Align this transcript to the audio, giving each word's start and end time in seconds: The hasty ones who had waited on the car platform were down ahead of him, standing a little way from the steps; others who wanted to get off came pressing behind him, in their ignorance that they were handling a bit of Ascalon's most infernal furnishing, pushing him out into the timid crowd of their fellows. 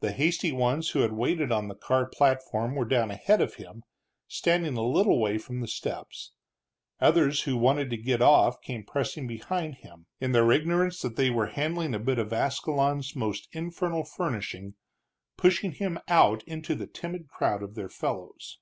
The 0.00 0.12
hasty 0.12 0.52
ones 0.52 0.90
who 0.90 0.98
had 0.98 1.12
waited 1.14 1.50
on 1.50 1.68
the 1.68 1.74
car 1.74 2.04
platform 2.04 2.74
were 2.74 2.84
down 2.84 3.10
ahead 3.10 3.40
of 3.40 3.54
him, 3.54 3.84
standing 4.28 4.76
a 4.76 4.82
little 4.86 5.18
way 5.18 5.38
from 5.38 5.60
the 5.60 5.66
steps; 5.66 6.32
others 7.00 7.44
who 7.44 7.56
wanted 7.56 7.88
to 7.88 7.96
get 7.96 8.20
off 8.20 8.60
came 8.60 8.84
pressing 8.84 9.26
behind 9.26 9.76
him, 9.76 10.08
in 10.20 10.32
their 10.32 10.52
ignorance 10.52 11.00
that 11.00 11.16
they 11.16 11.30
were 11.30 11.46
handling 11.46 11.94
a 11.94 11.98
bit 11.98 12.18
of 12.18 12.34
Ascalon's 12.34 13.16
most 13.16 13.48
infernal 13.52 14.04
furnishing, 14.04 14.74
pushing 15.38 15.72
him 15.72 16.00
out 16.06 16.42
into 16.42 16.74
the 16.74 16.86
timid 16.86 17.26
crowd 17.26 17.62
of 17.62 17.76
their 17.76 17.88
fellows. 17.88 18.58